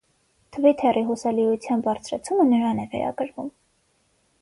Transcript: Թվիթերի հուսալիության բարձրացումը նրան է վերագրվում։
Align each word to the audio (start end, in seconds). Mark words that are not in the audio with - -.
Թվիթերի 0.55 1.03
հուսալիության 1.09 1.85
բարձրացումը 1.89 2.49
նրան 2.57 2.83
է 2.85 2.89
վերագրվում։ 2.97 3.57